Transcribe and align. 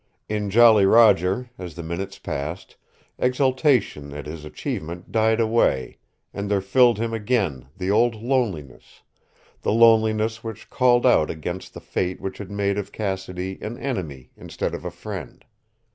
In 0.27 0.49
Jolly 0.49 0.87
Roger, 0.87 1.51
as 1.59 1.75
the 1.75 1.83
minutes 1.83 2.17
passed, 2.17 2.75
exultation 3.19 4.11
at 4.13 4.25
his 4.25 4.43
achievement 4.45 5.11
died 5.11 5.39
away, 5.39 5.99
and 6.33 6.49
there 6.49 6.59
filled 6.59 6.97
him 6.97 7.13
again 7.13 7.67
the 7.77 7.91
old 7.91 8.15
loneliness 8.15 9.03
the 9.61 9.71
loneliness 9.71 10.43
which 10.43 10.71
called 10.71 11.05
out 11.05 11.29
against 11.29 11.75
the 11.75 11.79
fate 11.81 12.19
which 12.19 12.39
had 12.39 12.49
made 12.49 12.79
of 12.79 12.91
Cassidy 12.91 13.59
an 13.61 13.77
enemy 13.77 14.31
instead 14.35 14.73
of 14.73 14.85
a 14.85 14.89
friend. 14.89 15.45